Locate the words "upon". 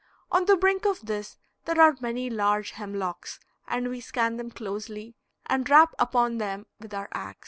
5.99-6.39